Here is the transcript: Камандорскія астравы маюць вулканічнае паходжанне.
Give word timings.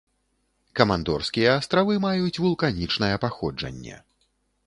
Камандорскія 0.79 1.49
астравы 1.59 1.93
маюць 2.07 2.41
вулканічнае 2.45 3.13
паходжанне. 3.27 4.01